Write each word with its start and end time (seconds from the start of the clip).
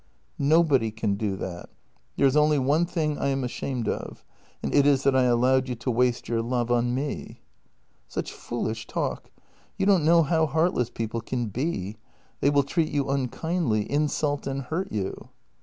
Nobody 0.39 0.89
can 0.89 1.13
do 1.13 1.35
that. 1.35 1.69
There 2.17 2.25
is 2.25 2.35
only 2.35 2.57
one 2.57 2.87
thing 2.87 3.19
I 3.19 3.27
am 3.27 3.43
ashamed 3.43 3.87
of, 3.87 4.25
and 4.63 4.73
it 4.73 4.87
is 4.87 5.03
that 5.03 5.15
I 5.15 5.25
allowed 5.25 5.69
you 5.69 5.75
to 5.75 5.91
waste 5.91 6.27
your 6.27 6.41
love 6.41 6.71
on 6.71 6.95
me."" 6.95 7.41
Such 8.07 8.31
foolish 8.33 8.87
talk! 8.87 9.29
You 9.77 9.85
don't 9.85 10.03
know 10.03 10.23
how 10.23 10.47
heartless 10.47 10.89
people 10.89 11.21
can 11.21 11.49
be; 11.49 11.97
they 12.39 12.49
will 12.49 12.63
treat 12.63 12.89
you 12.89 13.11
unkindly, 13.11 13.83
insult 13.91 14.47
and 14.47 14.63
hurt 14.63 14.91
you." 14.91 15.29